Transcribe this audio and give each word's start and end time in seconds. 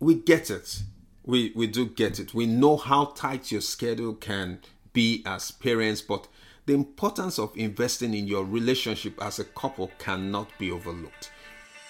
we 0.00 0.14
get 0.14 0.50
it. 0.50 0.82
We 1.24 1.52
we 1.54 1.66
do 1.66 1.86
get 1.86 2.18
it. 2.18 2.32
We 2.32 2.46
know 2.46 2.78
how 2.78 3.12
tight 3.14 3.52
your 3.52 3.60
schedule 3.60 4.14
can 4.14 4.60
be 4.94 5.22
as 5.26 5.50
parents, 5.50 6.00
but 6.00 6.26
the 6.64 6.72
importance 6.72 7.38
of 7.38 7.54
investing 7.54 8.14
in 8.14 8.26
your 8.26 8.44
relationship 8.44 9.22
as 9.22 9.38
a 9.38 9.44
couple 9.44 9.90
cannot 9.98 10.48
be 10.58 10.70
overlooked. 10.70 11.30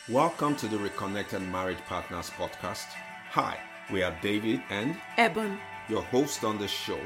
Welcome 0.08 0.56
to 0.56 0.66
the 0.66 0.78
Reconnected 0.78 1.42
Marriage 1.42 1.78
Partners 1.86 2.30
podcast. 2.30 2.86
Hi, 3.30 3.56
we 3.92 4.02
are 4.02 4.18
David 4.20 4.60
and 4.70 4.96
Eben, 5.16 5.60
your 5.88 6.02
host 6.02 6.42
on 6.42 6.58
the 6.58 6.66
show. 6.66 6.98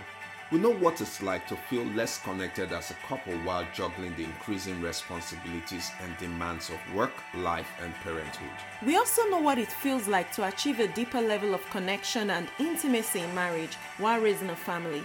We 0.54 0.60
know 0.60 0.70
what 0.70 1.00
it's 1.00 1.20
like 1.20 1.48
to 1.48 1.56
feel 1.56 1.82
less 1.96 2.22
connected 2.22 2.70
as 2.70 2.92
a 2.92 3.06
couple 3.08 3.32
while 3.38 3.66
juggling 3.74 4.14
the 4.14 4.22
increasing 4.22 4.80
responsibilities 4.80 5.90
and 6.00 6.16
demands 6.16 6.70
of 6.70 6.78
work, 6.94 7.10
life, 7.34 7.66
and 7.82 7.92
parenthood. 8.04 8.56
We 8.86 8.96
also 8.96 9.28
know 9.30 9.40
what 9.40 9.58
it 9.58 9.72
feels 9.72 10.06
like 10.06 10.30
to 10.34 10.46
achieve 10.46 10.78
a 10.78 10.86
deeper 10.86 11.20
level 11.20 11.54
of 11.54 11.70
connection 11.70 12.30
and 12.30 12.46
intimacy 12.60 13.18
in 13.18 13.34
marriage 13.34 13.74
while 13.98 14.20
raising 14.20 14.50
a 14.50 14.54
family. 14.54 15.02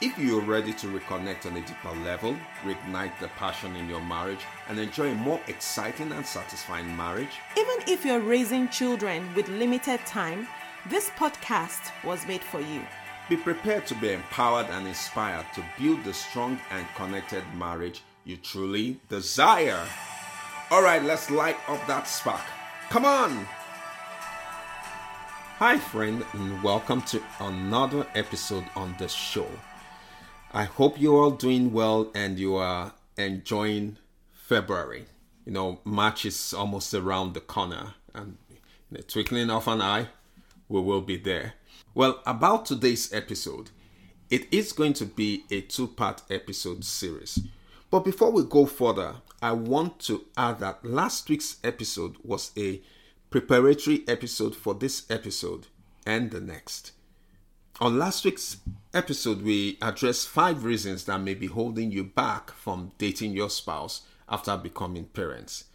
If 0.00 0.16
you're 0.16 0.40
ready 0.40 0.72
to 0.74 0.86
reconnect 0.86 1.46
on 1.46 1.56
a 1.56 1.60
deeper 1.62 1.90
level, 2.04 2.36
reignite 2.62 3.18
the 3.18 3.26
passion 3.36 3.74
in 3.74 3.88
your 3.88 4.02
marriage, 4.02 4.44
and 4.68 4.78
enjoy 4.78 5.10
a 5.10 5.14
more 5.16 5.40
exciting 5.48 6.12
and 6.12 6.24
satisfying 6.24 6.96
marriage, 6.96 7.40
Even 7.58 7.78
if 7.88 8.04
you're 8.04 8.20
raising 8.20 8.68
children 8.68 9.28
with 9.34 9.48
limited 9.48 10.06
time, 10.06 10.46
this 10.86 11.10
podcast 11.10 11.90
was 12.04 12.24
made 12.28 12.42
for 12.44 12.60
you. 12.60 12.82
Be 13.28 13.36
prepared 13.38 13.86
to 13.86 13.94
be 13.94 14.12
empowered 14.12 14.66
and 14.70 14.86
inspired 14.86 15.46
to 15.54 15.64
build 15.78 16.04
the 16.04 16.12
strong 16.12 16.60
and 16.70 16.86
connected 16.94 17.42
marriage 17.56 18.02
you 18.26 18.36
truly 18.36 19.00
desire. 19.08 19.80
All 20.70 20.82
right, 20.82 21.02
let's 21.02 21.30
light 21.30 21.56
up 21.66 21.86
that 21.86 22.06
spark. 22.06 22.42
Come 22.90 23.06
on! 23.06 23.46
Hi, 25.58 25.78
friend, 25.78 26.22
and 26.34 26.62
welcome 26.62 27.00
to 27.02 27.22
another 27.40 28.06
episode 28.14 28.66
on 28.76 28.94
the 28.98 29.08
show. 29.08 29.48
I 30.52 30.64
hope 30.64 31.00
you're 31.00 31.22
all 31.22 31.30
doing 31.30 31.72
well 31.72 32.10
and 32.14 32.38
you 32.38 32.56
are 32.56 32.92
enjoying 33.16 33.96
February. 34.32 35.06
You 35.46 35.52
know, 35.52 35.80
March 35.84 36.26
is 36.26 36.52
almost 36.52 36.92
around 36.92 37.32
the 37.32 37.40
corner, 37.40 37.94
and 38.14 38.36
in 38.50 38.58
the 38.90 39.02
twinkling 39.02 39.48
of 39.48 39.66
an 39.66 39.80
eye, 39.80 40.08
we 40.68 40.80
will 40.80 41.00
be 41.00 41.16
there. 41.16 41.54
Well, 41.96 42.20
about 42.26 42.66
today's 42.66 43.12
episode, 43.12 43.70
it 44.28 44.52
is 44.52 44.72
going 44.72 44.94
to 44.94 45.04
be 45.04 45.44
a 45.48 45.60
two 45.60 45.86
part 45.86 46.22
episode 46.28 46.84
series. 46.84 47.38
But 47.88 48.00
before 48.00 48.32
we 48.32 48.42
go 48.42 48.66
further, 48.66 49.14
I 49.40 49.52
want 49.52 50.00
to 50.00 50.24
add 50.36 50.58
that 50.58 50.84
last 50.84 51.28
week's 51.28 51.58
episode 51.62 52.16
was 52.24 52.50
a 52.56 52.82
preparatory 53.30 54.02
episode 54.08 54.56
for 54.56 54.74
this 54.74 55.08
episode 55.08 55.68
and 56.04 56.32
the 56.32 56.40
next. 56.40 56.90
On 57.80 57.96
last 57.96 58.24
week's 58.24 58.56
episode, 58.92 59.42
we 59.42 59.78
addressed 59.80 60.28
five 60.28 60.64
reasons 60.64 61.04
that 61.04 61.20
may 61.20 61.34
be 61.34 61.46
holding 61.46 61.92
you 61.92 62.02
back 62.02 62.50
from 62.50 62.90
dating 62.98 63.34
your 63.34 63.50
spouse 63.50 64.02
after 64.28 64.56
becoming 64.56 65.04
parents. 65.04 65.66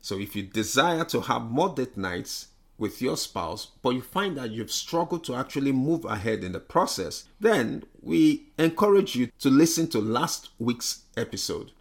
So, 0.00 0.16
if 0.16 0.36
you 0.36 0.44
desire 0.44 1.04
to 1.06 1.22
have 1.22 1.42
more 1.42 1.70
date 1.70 1.96
nights 1.96 2.50
with 2.78 3.00
your 3.00 3.16
spouse, 3.16 3.68
but 3.82 3.90
you 3.90 4.02
find 4.02 4.36
that 4.36 4.50
you've 4.50 4.70
struggled 4.70 5.24
to 5.24 5.34
actually 5.34 5.72
move 5.72 6.04
ahead 6.04 6.44
in 6.44 6.52
the 6.52 6.60
process, 6.60 7.24
then 7.40 7.84
we 8.02 8.48
encourage 8.58 9.16
you 9.16 9.30
to 9.38 9.48
listen 9.48 9.88
to 9.88 9.98
last 9.98 10.50
week's 10.58 11.02
episode. 11.16 11.72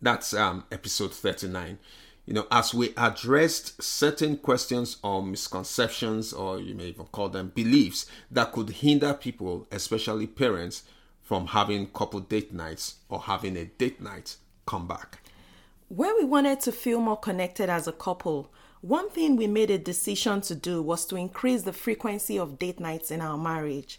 That's 0.00 0.34
um, 0.34 0.64
episode 0.70 1.12
39. 1.12 1.78
You 2.26 2.34
know, 2.34 2.46
as 2.50 2.74
we 2.74 2.92
addressed 2.96 3.82
certain 3.82 4.36
questions 4.36 4.98
or 5.02 5.22
misconceptions, 5.22 6.32
or 6.32 6.60
you 6.60 6.74
may 6.74 6.88
even 6.88 7.06
call 7.06 7.30
them 7.30 7.52
beliefs, 7.54 8.06
that 8.30 8.52
could 8.52 8.68
hinder 8.68 9.14
people, 9.14 9.66
especially 9.72 10.26
parents, 10.26 10.82
from 11.22 11.48
having 11.48 11.86
couple 11.86 12.20
date 12.20 12.52
nights 12.52 12.96
or 13.08 13.20
having 13.20 13.56
a 13.56 13.64
date 13.64 14.00
night 14.00 14.36
come 14.66 14.86
back. 14.86 15.22
Where 15.88 16.14
we 16.14 16.24
wanted 16.24 16.60
to 16.60 16.72
feel 16.72 17.00
more 17.00 17.16
connected 17.16 17.70
as 17.70 17.88
a 17.88 17.92
couple, 17.92 18.52
one 18.82 19.08
thing 19.08 19.36
we 19.36 19.46
made 19.46 19.70
a 19.70 19.78
decision 19.78 20.42
to 20.42 20.54
do 20.54 20.82
was 20.82 21.06
to 21.06 21.16
increase 21.16 21.62
the 21.62 21.72
frequency 21.72 22.38
of 22.38 22.58
date 22.58 22.78
nights 22.78 23.10
in 23.10 23.22
our 23.22 23.38
marriage. 23.38 23.98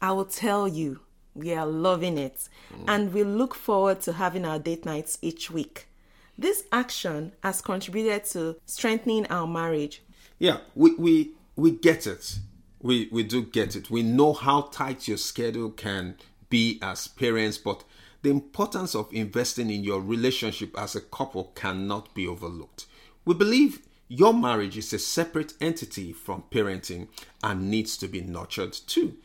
I 0.00 0.10
will 0.12 0.24
tell 0.24 0.66
you, 0.66 1.00
we 1.34 1.54
are 1.54 1.66
loving 1.66 2.18
it 2.18 2.48
mm. 2.74 2.84
and 2.88 3.14
we 3.14 3.22
look 3.22 3.54
forward 3.54 4.00
to 4.02 4.14
having 4.14 4.44
our 4.44 4.58
date 4.58 4.84
nights 4.84 5.16
each 5.22 5.48
week. 5.48 5.86
This 6.36 6.64
action 6.72 7.32
has 7.42 7.60
contributed 7.60 8.24
to 8.30 8.56
strengthening 8.66 9.26
our 9.28 9.46
marriage. 9.46 10.02
Yeah, 10.40 10.58
we 10.74 10.94
we 10.96 11.30
we 11.54 11.70
get 11.70 12.06
it. 12.06 12.38
We 12.80 13.08
we 13.12 13.22
do 13.22 13.42
get 13.42 13.76
it. 13.76 13.90
We 13.90 14.02
know 14.02 14.32
how 14.32 14.62
tight 14.62 15.06
your 15.06 15.18
schedule 15.18 15.70
can 15.70 16.16
be 16.50 16.80
as 16.82 17.06
parents, 17.06 17.58
but 17.58 17.84
the 18.22 18.30
importance 18.30 18.94
of 18.94 19.12
investing 19.12 19.70
in 19.70 19.84
your 19.84 20.00
relationship 20.00 20.78
as 20.78 20.94
a 20.94 21.00
couple 21.00 21.52
cannot 21.54 22.14
be 22.14 22.26
overlooked. 22.26 22.86
We 23.24 23.34
believe 23.34 23.82
your 24.08 24.32
marriage 24.32 24.76
is 24.76 24.92
a 24.92 24.98
separate 24.98 25.54
entity 25.60 26.12
from 26.12 26.44
parenting 26.50 27.08
and 27.42 27.70
needs 27.70 27.96
to 27.96 28.08
be 28.08 28.20
nurtured 28.20 28.72
too. 28.72 29.16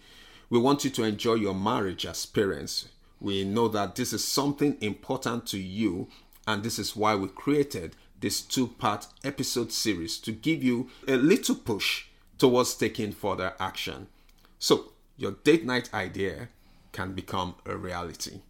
We 0.49 0.59
want 0.59 0.83
you 0.83 0.89
to 0.91 1.03
enjoy 1.03 1.35
your 1.35 1.53
marriage 1.53 2.05
as 2.05 2.25
parents. 2.25 2.87
We 3.19 3.43
know 3.43 3.67
that 3.67 3.95
this 3.95 4.13
is 4.13 4.23
something 4.23 4.77
important 4.81 5.45
to 5.47 5.59
you, 5.59 6.07
and 6.47 6.63
this 6.63 6.79
is 6.79 6.95
why 6.95 7.15
we 7.15 7.27
created 7.27 7.95
this 8.19 8.41
two 8.41 8.67
part 8.67 9.07
episode 9.23 9.71
series 9.71 10.17
to 10.19 10.31
give 10.31 10.63
you 10.63 10.89
a 11.07 11.17
little 11.17 11.55
push 11.55 12.05
towards 12.37 12.75
taking 12.75 13.11
further 13.11 13.53
action. 13.59 14.07
So, 14.57 14.93
your 15.17 15.31
date 15.31 15.65
night 15.65 15.93
idea 15.93 16.49
can 16.93 17.13
become 17.13 17.55
a 17.65 17.75
reality. 17.75 18.41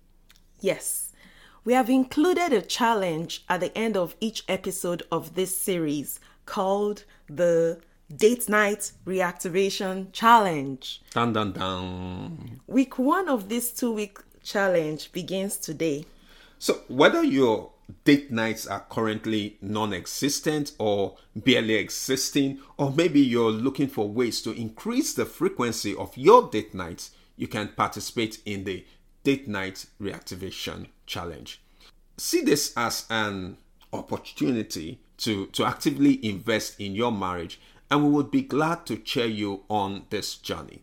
Yes, 0.59 1.11
we 1.63 1.73
have 1.73 1.89
included 1.89 2.51
a 2.51 2.61
challenge 2.61 3.43
at 3.47 3.59
the 3.59 3.77
end 3.77 3.95
of 3.95 4.15
each 4.19 4.43
episode 4.47 5.03
of 5.11 5.35
this 5.35 5.55
series 5.55 6.19
called 6.45 7.03
the 7.29 7.79
Date 8.15 8.49
Night 8.49 8.91
Reactivation 9.05 10.11
Challenge. 10.13 11.01
Dun 11.11 11.33
dun 11.33 11.51
dun. 11.51 12.61
Week 12.65 12.97
one 12.97 13.29
of 13.29 13.49
this 13.49 13.71
two 13.71 13.91
week 13.91 14.17
challenge 14.41 15.11
begins 15.11 15.57
today. 15.57 16.05
So, 16.57 16.81
whether 16.87 17.23
your 17.23 17.71
date 18.03 18.31
nights 18.31 18.65
are 18.65 18.85
currently 18.89 19.57
non 19.61 19.93
existent 19.93 20.71
or 20.79 21.17
barely 21.35 21.75
existing, 21.75 22.59
or 22.77 22.91
maybe 22.91 23.19
you're 23.19 23.51
looking 23.51 23.89
for 23.89 24.09
ways 24.09 24.41
to 24.41 24.51
increase 24.53 25.13
the 25.13 25.25
frequency 25.25 25.95
of 25.95 26.17
your 26.17 26.49
date 26.49 26.73
nights, 26.73 27.11
you 27.35 27.47
can 27.47 27.67
participate 27.69 28.41
in 28.45 28.63
the 28.63 28.83
Date 29.27 29.45
Night 29.49 29.87
Reactivation 29.99 30.87
Challenge. 31.05 31.61
See 32.15 32.43
this 32.43 32.71
as 32.77 33.05
an 33.09 33.57
opportunity 33.91 35.01
to, 35.17 35.47
to 35.47 35.65
actively 35.65 36.25
invest 36.25 36.79
in 36.79 36.95
your 36.95 37.11
marriage, 37.11 37.59
and 37.91 38.05
we 38.05 38.09
would 38.09 38.31
be 38.31 38.41
glad 38.41 38.85
to 38.85 38.95
cheer 38.95 39.25
you 39.25 39.65
on 39.69 40.05
this 40.11 40.35
journey. 40.35 40.81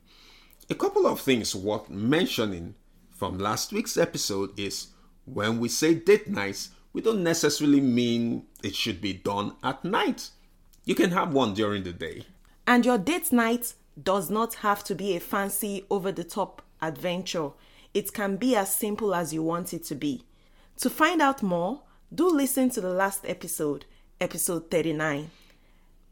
A 0.68 0.74
couple 0.74 1.06
of 1.06 1.20
things 1.20 1.54
worth 1.54 1.88
mentioning 1.88 2.74
from 3.12 3.38
last 3.38 3.72
week's 3.72 3.96
episode 3.96 4.50
is 4.60 4.88
when 5.24 5.58
we 5.58 5.70
say 5.70 5.94
date 5.94 6.28
nights, 6.28 6.68
we 6.92 7.00
don't 7.00 7.22
necessarily 7.22 7.80
mean 7.80 8.44
it 8.62 8.74
should 8.74 9.00
be 9.00 9.14
done 9.14 9.54
at 9.62 9.82
night. 9.86 10.28
You 10.84 10.94
can 10.94 11.12
have 11.12 11.32
one 11.32 11.54
during 11.54 11.84
the 11.84 11.94
day. 11.94 12.26
And 12.66 12.84
your 12.84 12.98
date 12.98 13.32
night 13.32 13.72
does 14.02 14.28
not 14.28 14.56
have 14.56 14.84
to 14.84 14.94
be 14.94 15.16
a 15.16 15.20
fancy, 15.20 15.86
over 15.88 16.12
the 16.12 16.24
top 16.24 16.60
adventure. 16.82 17.52
It 17.94 18.12
can 18.12 18.36
be 18.36 18.56
as 18.56 18.74
simple 18.74 19.14
as 19.14 19.32
you 19.32 19.44
want 19.44 19.72
it 19.72 19.84
to 19.84 19.94
be. 19.94 20.24
To 20.78 20.90
find 20.90 21.22
out 21.22 21.44
more, 21.44 21.82
do 22.12 22.28
listen 22.28 22.68
to 22.70 22.80
the 22.80 22.92
last 22.92 23.24
episode, 23.24 23.84
episode 24.20 24.68
39. 24.68 25.30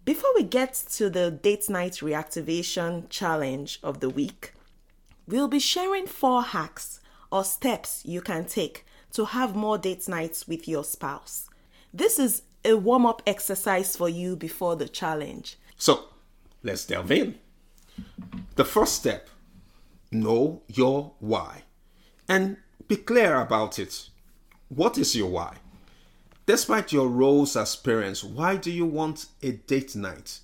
Before 0.04 0.30
we 0.36 0.44
get 0.44 0.74
to 0.92 1.10
the 1.10 1.32
date 1.32 1.68
night 1.68 1.94
reactivation 1.94 3.08
challenge 3.08 3.80
of 3.82 3.98
the 3.98 4.08
week, 4.08 4.52
we'll 5.26 5.48
be 5.48 5.58
sharing 5.58 6.06
four 6.06 6.42
hacks 6.42 7.00
or 7.32 7.42
steps 7.42 8.02
you 8.04 8.20
can 8.20 8.44
take 8.44 8.86
to 9.12 9.24
have 9.26 9.56
more 9.56 9.76
date 9.76 10.08
nights 10.08 10.46
with 10.46 10.68
your 10.68 10.84
spouse. 10.84 11.48
This 11.92 12.16
is 12.16 12.42
a 12.64 12.74
warm 12.74 13.06
up 13.06 13.22
exercise 13.26 13.96
for 13.96 14.08
you 14.08 14.36
before 14.36 14.76
the 14.76 14.88
challenge. 14.88 15.58
So 15.76 16.04
let's 16.62 16.84
delve 16.84 17.10
in. 17.10 17.38
The 18.54 18.64
first 18.64 18.94
step 18.94 19.28
know 20.12 20.62
your 20.68 21.14
why 21.18 21.62
and 22.28 22.56
be 22.88 22.96
clear 22.96 23.40
about 23.40 23.78
it. 23.78 24.08
What 24.68 24.98
is 24.98 25.14
your 25.14 25.28
why? 25.30 25.56
Despite 26.46 26.92
your 26.92 27.08
roles 27.08 27.56
as 27.56 27.76
parents, 27.76 28.24
why 28.24 28.56
do 28.56 28.70
you 28.70 28.84
want 28.84 29.26
a 29.42 29.52
date 29.52 29.94
night? 29.94 30.40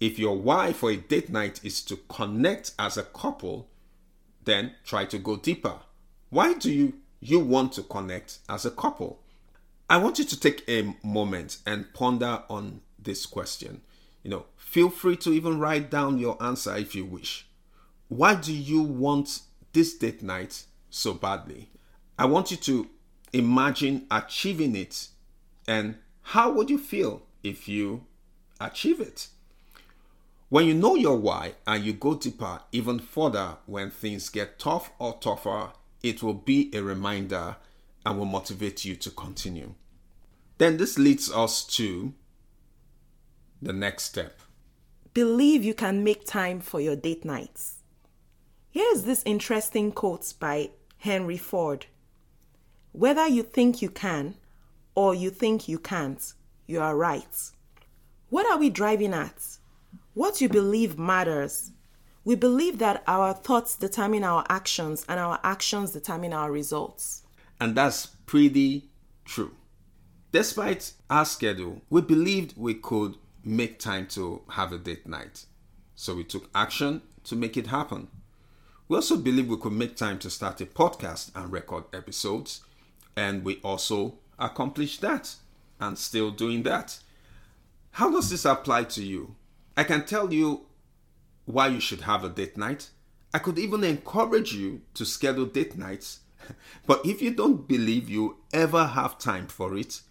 If 0.00 0.18
your 0.18 0.36
why 0.36 0.72
for 0.72 0.90
a 0.90 0.96
date 0.96 1.30
night 1.30 1.60
is 1.62 1.82
to 1.82 1.96
connect 2.08 2.72
as 2.78 2.96
a 2.96 3.02
couple, 3.02 3.68
then 4.44 4.74
try 4.84 5.04
to 5.04 5.18
go 5.18 5.36
deeper. 5.36 5.76
Why 6.30 6.54
do 6.54 6.72
you 6.72 6.94
you 7.20 7.38
want 7.38 7.72
to 7.74 7.82
connect 7.82 8.38
as 8.48 8.64
a 8.64 8.70
couple? 8.70 9.20
I 9.88 9.98
want 9.98 10.18
you 10.18 10.24
to 10.24 10.40
take 10.40 10.64
a 10.68 10.94
moment 11.04 11.58
and 11.66 11.92
ponder 11.92 12.42
on 12.48 12.80
this 12.98 13.26
question. 13.26 13.82
You 14.22 14.30
know, 14.30 14.46
feel 14.56 14.90
free 14.90 15.16
to 15.18 15.32
even 15.32 15.58
write 15.58 15.90
down 15.90 16.18
your 16.18 16.42
answer 16.42 16.74
if 16.76 16.94
you 16.94 17.04
wish. 17.04 17.46
Why 18.08 18.34
do 18.34 18.52
you 18.52 18.82
want 18.82 19.40
this 19.72 19.94
date 19.94 20.22
night 20.22 20.64
so 20.92 21.14
badly? 21.14 21.70
I 22.18 22.26
want 22.26 22.50
you 22.50 22.56
to 22.58 22.88
imagine 23.32 24.06
achieving 24.10 24.76
it 24.76 25.08
and 25.66 25.96
how 26.22 26.52
would 26.52 26.70
you 26.70 26.78
feel 26.78 27.22
if 27.42 27.66
you 27.68 28.04
achieve 28.60 29.00
it? 29.00 29.28
When 30.48 30.66
you 30.66 30.74
know 30.74 30.94
your 30.94 31.16
why 31.16 31.54
and 31.66 31.82
you 31.82 31.94
go 31.94 32.14
deeper 32.14 32.60
even 32.72 32.98
further 32.98 33.56
when 33.66 33.90
things 33.90 34.28
get 34.28 34.58
tough 34.58 34.92
or 34.98 35.18
tougher, 35.18 35.72
it 36.02 36.22
will 36.22 36.34
be 36.34 36.70
a 36.74 36.82
reminder 36.82 37.56
and 38.04 38.18
will 38.18 38.26
motivate 38.26 38.84
you 38.84 38.94
to 38.96 39.10
continue. 39.10 39.74
Then 40.58 40.76
this 40.76 40.98
leads 40.98 41.32
us 41.32 41.64
to 41.78 42.12
the 43.62 43.72
next 43.72 44.04
step. 44.04 44.40
Believe 45.14 45.64
you 45.64 45.74
can 45.74 46.04
make 46.04 46.26
time 46.26 46.60
for 46.60 46.80
your 46.80 46.96
date 46.96 47.24
nights. 47.24 47.76
Here's 48.70 49.02
this 49.04 49.22
interesting 49.26 49.92
quote 49.92 50.32
by 50.40 50.70
Henry 51.02 51.36
Ford 51.36 51.86
Whether 52.92 53.26
you 53.26 53.42
think 53.42 53.82
you 53.82 53.90
can 53.90 54.36
or 54.94 55.16
you 55.16 55.30
think 55.30 55.66
you 55.66 55.80
can't, 55.80 56.32
you 56.68 56.80
are 56.80 56.96
right. 56.96 57.50
What 58.28 58.46
are 58.46 58.56
we 58.56 58.70
driving 58.70 59.12
at? 59.12 59.58
What 60.14 60.40
you 60.40 60.48
believe 60.48 61.00
matters. 61.00 61.72
We 62.24 62.36
believe 62.36 62.78
that 62.78 63.02
our 63.08 63.34
thoughts 63.34 63.76
determine 63.76 64.22
our 64.22 64.44
actions 64.48 65.04
and 65.08 65.18
our 65.18 65.40
actions 65.42 65.90
determine 65.90 66.32
our 66.32 66.52
results. 66.52 67.24
And 67.58 67.74
that's 67.74 68.06
pretty 68.06 68.88
true. 69.24 69.56
Despite 70.30 70.92
our 71.10 71.24
schedule, 71.24 71.82
we 71.90 72.02
believed 72.02 72.54
we 72.56 72.74
could 72.74 73.16
make 73.42 73.80
time 73.80 74.06
to 74.10 74.42
have 74.50 74.70
a 74.72 74.78
date 74.78 75.08
night. 75.08 75.46
So 75.96 76.14
we 76.14 76.22
took 76.22 76.48
action 76.54 77.02
to 77.24 77.34
make 77.34 77.56
it 77.56 77.66
happen. 77.66 78.06
We 78.92 78.96
also 78.96 79.16
believe 79.16 79.48
we 79.48 79.56
could 79.56 79.72
make 79.72 79.96
time 79.96 80.18
to 80.18 80.28
start 80.28 80.60
a 80.60 80.66
podcast 80.66 81.30
and 81.34 81.50
record 81.50 81.84
episodes, 81.94 82.60
and 83.16 83.42
we 83.42 83.58
also 83.64 84.18
accomplished 84.38 85.00
that 85.00 85.34
and 85.80 85.96
still 85.96 86.30
doing 86.30 86.62
that. 86.64 86.98
How 87.92 88.10
does 88.10 88.28
this 88.28 88.44
apply 88.44 88.84
to 88.84 89.02
you? 89.02 89.34
I 89.78 89.84
can 89.84 90.04
tell 90.04 90.30
you 90.30 90.66
why 91.46 91.68
you 91.68 91.80
should 91.80 92.02
have 92.02 92.22
a 92.22 92.28
date 92.28 92.58
night. 92.58 92.90
I 93.32 93.38
could 93.38 93.58
even 93.58 93.82
encourage 93.82 94.52
you 94.52 94.82
to 94.92 95.06
schedule 95.06 95.46
date 95.46 95.78
nights. 95.78 96.20
but 96.86 97.00
if 97.06 97.22
you 97.22 97.30
don't 97.30 97.66
believe 97.66 98.10
you 98.10 98.40
ever 98.52 98.88
have 98.88 99.18
time 99.18 99.46
for 99.46 99.74
it, 99.74 100.02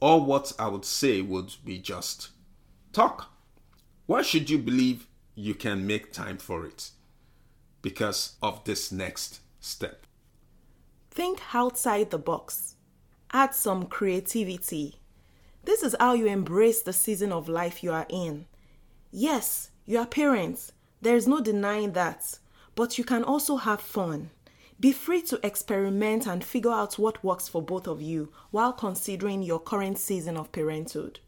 all 0.00 0.24
what 0.24 0.54
I 0.58 0.68
would 0.68 0.86
say 0.86 1.20
would 1.20 1.56
be 1.66 1.76
just 1.76 2.30
talk. 2.94 3.30
Why 4.06 4.22
should 4.22 4.48
you 4.48 4.56
believe 4.56 5.06
you 5.34 5.54
can 5.54 5.86
make 5.86 6.14
time 6.14 6.38
for 6.38 6.64
it? 6.64 6.92
Because 7.82 8.36
of 8.40 8.64
this 8.64 8.90
next 8.90 9.40
step. 9.60 10.06
Think 11.10 11.40
outside 11.52 12.10
the 12.10 12.18
box. 12.18 12.76
Add 13.32 13.54
some 13.54 13.86
creativity. 13.86 15.00
This 15.64 15.82
is 15.82 15.94
how 16.00 16.14
you 16.14 16.26
embrace 16.26 16.82
the 16.82 16.92
season 16.92 17.32
of 17.32 17.48
life 17.48 17.82
you 17.82 17.92
are 17.92 18.06
in. 18.08 18.46
Yes, 19.10 19.70
you 19.84 19.98
are 19.98 20.06
parents. 20.06 20.72
There 21.02 21.16
is 21.16 21.28
no 21.28 21.40
denying 21.40 21.92
that. 21.92 22.38
But 22.74 22.96
you 22.96 23.04
can 23.04 23.22
also 23.24 23.56
have 23.56 23.80
fun. 23.80 24.30
Be 24.80 24.92
free 24.92 25.22
to 25.22 25.38
experiment 25.46 26.26
and 26.26 26.42
figure 26.42 26.72
out 26.72 26.98
what 26.98 27.22
works 27.22 27.48
for 27.48 27.62
both 27.62 27.86
of 27.86 28.02
you 28.02 28.32
while 28.50 28.72
considering 28.72 29.42
your 29.42 29.60
current 29.60 29.98
season 29.98 30.36
of 30.36 30.50
parenthood. 30.50 31.20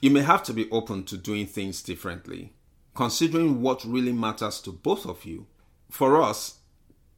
You 0.00 0.10
may 0.10 0.22
have 0.22 0.42
to 0.44 0.54
be 0.54 0.70
open 0.70 1.04
to 1.04 1.16
doing 1.16 1.46
things 1.46 1.82
differently, 1.82 2.54
considering 2.94 3.60
what 3.60 3.84
really 3.84 4.12
matters 4.12 4.60
to 4.62 4.72
both 4.72 5.06
of 5.06 5.24
you 5.24 5.46
for 5.92 6.22
us, 6.22 6.58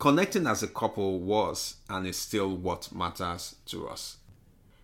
connecting 0.01 0.49
as 0.49 0.65
a 0.65 0.69
couple 0.69 1.21
was 1.21 1.77
and 1.89 2.07
is 2.07 2.19
still 2.19 2.57
what 2.57 2.93
matters 2.93 3.55
to 3.67 3.87
us. 3.89 4.17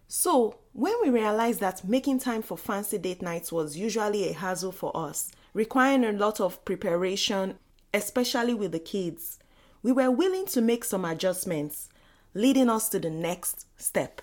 So, 0.07 0.61
when 0.73 0.95
we 1.03 1.11
realized 1.11 1.59
that 1.61 1.87
making 1.87 2.21
time 2.21 2.43
for 2.43 2.57
fancy 2.57 2.99
date 2.99 3.21
nights 3.21 3.51
was 3.51 3.77
usually 3.77 4.29
a 4.29 4.33
hassle 4.33 4.71
for 4.71 4.97
us, 4.97 5.33
requiring 5.55 6.05
a 6.05 6.13
lot 6.13 6.41
of 6.41 6.65
preparation, 6.65 7.59
especially 7.93 8.55
with 8.55 8.71
the 8.71 8.79
kids, 8.79 9.41
we 9.83 9.91
were 9.91 10.11
willing 10.11 10.47
to 10.47 10.61
make 10.61 10.85
some 10.85 11.05
adjustments, 11.05 11.89
leading 12.33 12.69
us 12.69 12.89
to 12.91 13.01
the 13.01 13.11
next 13.11 13.67
step. 13.77 14.23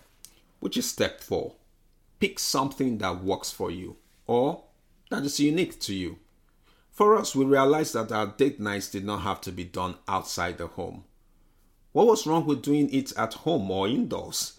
Which 0.61 0.77
is 0.77 0.89
step 0.89 1.19
four 1.19 1.55
pick 2.19 2.39
something 2.39 2.97
that 2.99 3.23
works 3.23 3.51
for 3.51 3.69
you 3.69 3.97
or 4.25 4.63
that 5.11 5.23
is 5.23 5.39
unique 5.39 5.79
to 5.81 5.93
you. 5.93 6.17
For 6.97 7.15
us, 7.15 7.35
we 7.35 7.45
realized 7.45 7.93
that 7.93 8.11
our 8.11 8.25
date 8.25 8.59
nights 8.59 8.89
did 8.89 9.05
not 9.05 9.21
have 9.21 9.39
to 9.41 9.51
be 9.51 9.63
done 9.63 9.97
outside 10.07 10.57
the 10.57 10.65
home. 10.65 11.03
What 11.91 12.07
was 12.07 12.25
wrong 12.25 12.47
with 12.47 12.63
doing 12.63 12.91
it 12.91 13.15
at 13.15 13.35
home 13.35 13.69
or 13.69 13.87
indoors? 13.87 14.53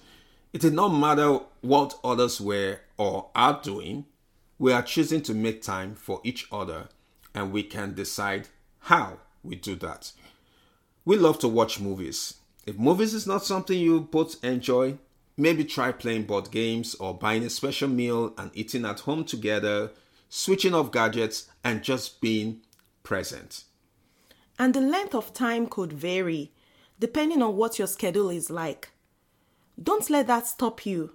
It 0.52 0.60
did 0.60 0.72
not 0.72 0.90
matter 0.90 1.40
what 1.62 1.98
others 2.04 2.40
were 2.40 2.78
or 2.96 3.30
are 3.34 3.60
doing, 3.60 4.04
we 4.56 4.72
are 4.72 4.82
choosing 4.82 5.20
to 5.22 5.34
make 5.34 5.62
time 5.62 5.96
for 5.96 6.20
each 6.22 6.46
other 6.52 6.88
and 7.34 7.50
we 7.50 7.64
can 7.64 7.94
decide 7.94 8.46
how 8.82 9.18
we 9.42 9.56
do 9.56 9.74
that. 9.74 10.12
We 11.04 11.16
love 11.16 11.40
to 11.40 11.48
watch 11.48 11.80
movies. 11.80 12.34
If 12.66 12.78
movies 12.78 13.14
is 13.14 13.26
not 13.26 13.44
something 13.44 13.76
you 13.76 14.00
both 14.00 14.44
enjoy, 14.44 14.98
maybe 15.36 15.64
try 15.64 15.90
playing 15.90 16.26
board 16.26 16.52
games 16.52 16.94
or 16.94 17.18
buying 17.18 17.42
a 17.42 17.50
special 17.50 17.88
meal 17.88 18.32
and 18.38 18.52
eating 18.54 18.84
at 18.84 19.00
home 19.00 19.24
together 19.24 19.90
switching 20.28 20.74
off 20.74 20.92
gadgets, 20.92 21.48
and 21.64 21.82
just 21.82 22.20
being 22.20 22.60
present. 23.02 23.64
And 24.58 24.74
the 24.74 24.80
length 24.80 25.14
of 25.14 25.32
time 25.32 25.66
could 25.66 25.92
vary 25.92 26.52
depending 27.00 27.42
on 27.42 27.56
what 27.56 27.78
your 27.78 27.86
schedule 27.86 28.30
is 28.30 28.50
like. 28.50 28.90
Don't 29.80 30.10
let 30.10 30.26
that 30.26 30.46
stop 30.46 30.84
you. 30.84 31.12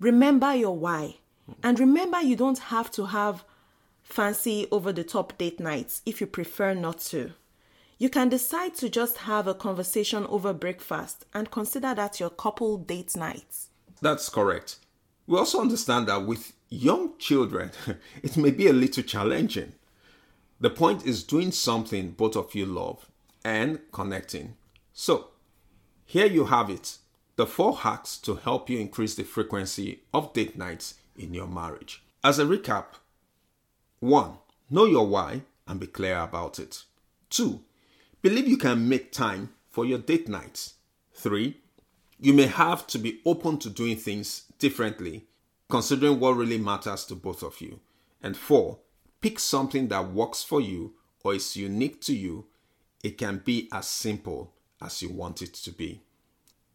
Remember 0.00 0.54
your 0.54 0.76
why. 0.76 1.16
And 1.62 1.78
remember, 1.78 2.20
you 2.20 2.36
don't 2.36 2.58
have 2.58 2.90
to 2.92 3.06
have 3.06 3.44
fancy 4.02 4.66
over 4.70 4.92
the 4.92 5.04
top 5.04 5.38
date 5.38 5.60
nights 5.60 6.02
if 6.04 6.20
you 6.20 6.26
prefer 6.26 6.74
not 6.74 6.98
to. 6.98 7.32
You 7.98 8.08
can 8.08 8.28
decide 8.28 8.74
to 8.76 8.88
just 8.88 9.18
have 9.18 9.46
a 9.46 9.54
conversation 9.54 10.26
over 10.26 10.52
breakfast 10.52 11.26
and 11.34 11.50
consider 11.50 11.94
that 11.94 12.18
your 12.18 12.30
couple 12.30 12.78
date 12.78 13.14
nights. 13.16 13.68
That's 14.00 14.28
correct. 14.28 14.76
We 15.26 15.38
also 15.38 15.60
understand 15.60 16.08
that 16.08 16.26
with 16.26 16.52
young 16.70 17.18
children, 17.18 17.72
it 18.22 18.36
may 18.36 18.50
be 18.50 18.68
a 18.68 18.72
little 18.72 19.02
challenging. 19.02 19.72
The 20.60 20.70
point 20.70 21.04
is 21.04 21.24
doing 21.24 21.52
something 21.52 22.12
both 22.12 22.36
of 22.36 22.54
you 22.54 22.66
love 22.66 23.06
and 23.44 23.80
connecting. 23.92 24.56
So, 24.92 25.28
here 26.04 26.26
you 26.26 26.46
have 26.46 26.70
it 26.70 26.98
the 27.36 27.46
four 27.46 27.74
hacks 27.74 28.18
to 28.18 28.34
help 28.34 28.68
you 28.68 28.78
increase 28.78 29.14
the 29.14 29.22
frequency 29.22 30.00
of 30.12 30.34
date 30.34 30.58
nights 30.58 30.96
in 31.16 31.32
your 31.32 31.46
marriage. 31.46 32.02
As 32.22 32.38
a 32.38 32.44
recap 32.44 32.84
1. 34.00 34.32
Know 34.68 34.84
your 34.84 35.06
why 35.06 35.42
and 35.66 35.80
be 35.80 35.86
clear 35.86 36.18
about 36.18 36.58
it. 36.58 36.84
2. 37.30 37.62
Believe 38.20 38.46
you 38.46 38.58
can 38.58 38.90
make 38.90 39.10
time 39.10 39.54
for 39.70 39.86
your 39.86 39.98
date 39.98 40.28
nights. 40.28 40.74
3. 41.14 41.56
You 42.18 42.34
may 42.34 42.46
have 42.46 42.86
to 42.88 42.98
be 42.98 43.20
open 43.24 43.56
to 43.60 43.70
doing 43.70 43.96
things 43.96 44.42
differently 44.58 45.24
considering 45.70 46.20
what 46.20 46.36
really 46.36 46.58
matters 46.58 47.04
to 47.06 47.14
both 47.14 47.42
of 47.42 47.60
you. 47.60 47.80
And 48.22 48.36
four, 48.36 48.78
pick 49.20 49.38
something 49.38 49.88
that 49.88 50.12
works 50.12 50.42
for 50.42 50.60
you 50.60 50.94
or 51.24 51.34
is 51.34 51.56
unique 51.56 52.00
to 52.02 52.14
you. 52.14 52.46
It 53.02 53.16
can 53.16 53.40
be 53.44 53.68
as 53.72 53.86
simple 53.86 54.52
as 54.82 55.00
you 55.00 55.10
want 55.10 55.40
it 55.42 55.54
to 55.54 55.70
be. 55.70 56.02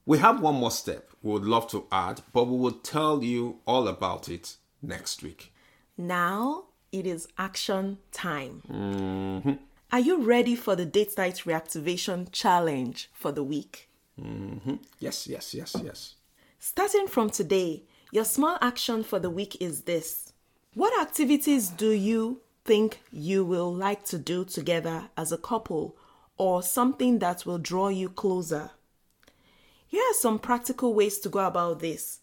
We 0.06 0.20
have 0.20 0.40
one 0.42 0.56
more 0.56 0.72
step 0.72 1.10
we 1.22 1.32
would 1.34 1.46
love 1.46 1.68
to 1.72 1.88
add, 1.92 2.22
but 2.34 2.46
we 2.46 2.58
will 2.58 2.72
tell 2.72 3.24
you 3.24 3.60
all 3.66 3.88
about 3.88 4.30
it 4.30 4.58
next 4.82 5.24
week. 5.24 5.52
Now 5.98 6.66
it 6.92 7.08
is 7.08 7.28
action 7.38 7.98
time. 8.12 8.62
Mm-hmm. 8.70 9.54
Are 9.92 10.00
you 10.00 10.22
ready 10.22 10.56
for 10.56 10.76
the 10.76 10.86
date 10.86 11.18
night 11.18 11.44
reactivation 11.46 12.32
challenge 12.32 13.10
for 13.14 13.32
the 13.32 13.44
week? 13.44 13.90
Mm-hmm. 14.22 14.76
Yes, 15.00 15.28
yes, 15.28 15.54
yes, 15.54 15.76
yes. 15.84 16.16
Starting 16.60 17.08
from 17.08 17.30
today, 17.30 17.84
your 18.12 18.26
small 18.26 18.58
action 18.62 19.04
for 19.04 19.20
the 19.20 19.30
week 19.30 19.58
is 19.60 19.82
this 19.82 20.34
What 20.74 21.00
activities 21.02 21.70
do 21.70 21.92
you 21.92 22.42
think 22.64 23.02
you 23.12 23.44
will 23.44 23.74
like 23.74 24.06
to 24.06 24.18
do 24.18 24.46
together 24.46 25.10
as 25.18 25.32
a 25.32 25.38
couple 25.38 25.96
or 26.38 26.62
something 26.62 27.20
that 27.20 27.46
will 27.46 27.58
draw 27.58 27.90
you 27.90 28.10
closer? 28.10 28.72
Here 29.88 30.04
are 30.04 30.14
some 30.16 30.40
practical 30.40 30.94
ways 30.94 31.20
to 31.20 31.30
go 31.30 31.40
about 31.40 31.80
this. 31.80 32.20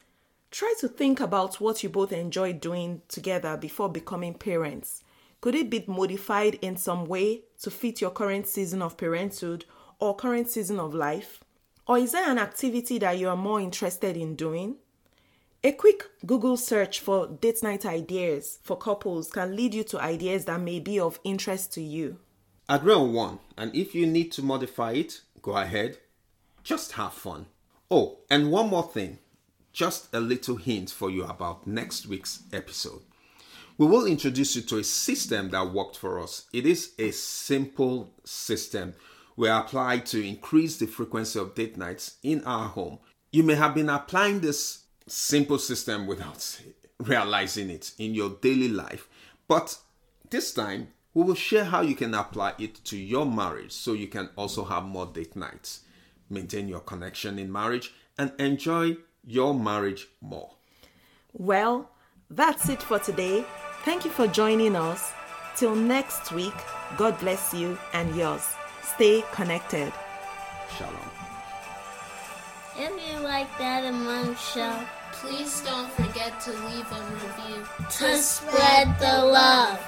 Try 0.51 0.75
to 0.81 0.89
think 0.89 1.21
about 1.21 1.61
what 1.61 1.83
you 1.83 1.89
both 1.89 2.13
enjoy 2.13 2.53
doing 2.53 3.03
together 3.09 3.57
before 3.57 3.89
becoming 3.89 4.35
parents. 4.35 5.03
Could 5.41 5.55
it 5.55 5.71
be 5.71 5.85
modified 5.89 6.57
in 6.57 6.77
some 6.77 7.07
way 7.07 7.43
to 7.63 7.71
fit 7.71 8.01
your 8.01 8.11
current 8.11 8.47
season 8.47 8.83
of 8.83 8.97
parenthood 8.97 9.65
or 9.99 10.15
current 10.15 10.49
season 10.51 10.79
of 10.79 10.95
life? 10.95 11.41
Or 11.87 11.99
is 11.99 12.13
there 12.13 12.31
an 12.31 12.39
activity 12.39 12.99
that 12.99 13.19
you 13.19 13.29
are 13.29 13.37
more 13.37 13.61
interested 13.61 14.17
in 14.17 14.37
doing? 14.37 14.77
A 15.65 15.71
quick 15.71 16.11
Google 16.27 16.57
search 16.57 16.99
for 16.99 17.29
date 17.29 17.63
night 17.63 17.87
ideas 17.87 18.59
for 18.65 18.77
couples 18.77 19.31
can 19.31 19.55
lead 19.55 19.75
you 19.75 19.85
to 19.85 20.01
ideas 20.01 20.45
that 20.47 20.61
may 20.61 20.81
be 20.81 20.99
of 20.99 21.21
interest 21.23 21.73
to 21.75 21.81
you. 21.81 22.19
Agree 22.69 22.95
on 22.95 23.13
one, 23.13 23.39
and 23.57 23.73
if 23.73 23.95
you 23.95 24.05
need 24.05 24.33
to 24.33 24.43
modify 24.43 24.91
it, 24.91 25.21
go 25.41 25.57
ahead. 25.57 25.99
Just 26.65 26.93
have 26.93 27.13
fun. 27.13 27.47
Oh, 27.93 28.19
and 28.29 28.51
one 28.51 28.71
more 28.71 28.83
thing 28.83 29.21
just 29.73 30.13
a 30.13 30.19
little 30.19 30.57
hint 30.57 30.91
for 30.91 31.11
you 31.11 31.23
about 31.25 31.65
next 31.65 32.07
week's 32.07 32.43
episode. 32.53 33.03
We 33.79 33.87
will 33.87 34.07
introduce 34.07 34.57
you 34.57 34.63
to 34.63 34.79
a 34.79 34.85
system 34.85 35.51
that 35.51 35.73
worked 35.73 35.97
for 35.97 36.21
us. 36.21 36.47
It 36.53 36.67
is 36.67 36.91
a 36.99 37.13
simple 37.13 38.13
system 38.25 38.95
we 39.37 39.49
apply 39.49 39.99
to 39.99 40.27
increase 40.27 40.77
the 40.79 40.87
frequency 40.87 41.39
of 41.39 41.55
date 41.55 41.77
nights 41.77 42.17
in 42.25 42.43
our 42.45 42.69
home. 42.69 42.99
You 43.31 43.45
may 43.45 43.55
have 43.55 43.77
been 43.77 43.89
applying 43.89 44.41
this 44.41 44.82
simple 45.07 45.59
system 45.59 46.07
without 46.07 46.61
realizing 46.99 47.71
it 47.71 47.93
in 47.99 48.15
your 48.15 48.31
daily 48.41 48.69
life, 48.69 49.09
but 49.49 49.79
this 50.31 50.53
time 50.53 50.89
we 51.15 51.25
will 51.25 51.35
share 51.35 51.65
how 51.65 51.83
you 51.83 51.95
can 51.95 52.15
apply 52.15 52.55
it 52.59 52.83
to 52.85 52.97
your 52.97 53.27
marriage 53.27 53.73
so 53.73 53.93
you 53.93 54.07
can 54.07 54.31
also 54.37 54.65
have 54.65 54.85
more 54.85 55.07
date 55.07 55.37
nights, 55.37 55.81
maintain 56.31 56.69
your 56.69 56.81
connection 56.81 57.39
in 57.39 57.53
marriage, 57.53 57.93
and 58.19 58.33
enjoy 58.39 58.97
your 59.25 59.55
marriage 59.55 60.09
more. 60.21 60.51
Well, 61.33 61.91
that's 62.31 62.69
it 62.69 62.83
for 62.83 62.99
today. 62.99 63.45
Thank 63.85 64.05
you 64.05 64.11
for 64.11 64.27
joining 64.27 64.77
us. 64.77 65.13
Till 65.57 65.75
next 65.75 66.33
week, 66.33 66.55
God 66.97 67.19
bless 67.21 67.53
you 67.53 67.79
and 67.93 68.15
yours. 68.17 68.47
Stay 68.83 69.23
connected. 69.33 69.93
Shalom. 70.79 71.22
If 72.85 72.91
you 73.09 73.21
like 73.21 73.47
that 73.59 73.85
among 73.85 74.35
show, 74.35 74.77
Please 75.13 75.61
don't 75.61 75.89
forget 75.93 76.41
to 76.41 76.51
leave 76.51 76.91
a 76.91 77.01
review. 77.13 77.65
to 77.79 78.17
spread 78.19 78.99
the 78.99 79.25
love. 79.25 79.79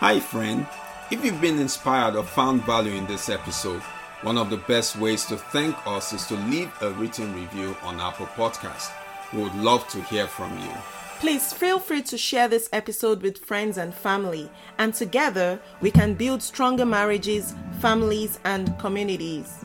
Hi, 0.00 0.18
friend. 0.18 0.66
If 1.12 1.24
you've 1.24 1.40
been 1.40 1.60
inspired 1.60 2.16
or 2.16 2.24
found 2.24 2.64
value 2.64 2.94
in 2.94 3.06
this 3.06 3.28
episode, 3.28 3.82
one 4.22 4.36
of 4.36 4.50
the 4.50 4.56
best 4.56 4.96
ways 4.96 5.24
to 5.26 5.36
thank 5.36 5.76
us 5.86 6.12
is 6.12 6.26
to 6.26 6.34
leave 6.50 6.72
a 6.80 6.90
written 6.90 7.32
review 7.36 7.76
on 7.84 8.00
Apple 8.00 8.26
Podcast. 8.26 8.90
We 9.32 9.44
would 9.44 9.54
love 9.54 9.86
to 9.88 10.02
hear 10.02 10.26
from 10.26 10.58
you. 10.58 10.72
Please 11.20 11.52
feel 11.52 11.78
free 11.78 12.02
to 12.02 12.18
share 12.18 12.48
this 12.48 12.68
episode 12.72 13.22
with 13.22 13.38
friends 13.38 13.78
and 13.78 13.94
family, 13.94 14.50
and 14.76 14.92
together 14.92 15.60
we 15.80 15.92
can 15.92 16.14
build 16.14 16.42
stronger 16.42 16.84
marriages, 16.84 17.54
families, 17.80 18.40
and 18.42 18.76
communities. 18.80 19.64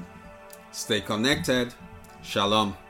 Stay 0.71 1.01
connected. 1.01 1.73
Shalom. 2.21 2.86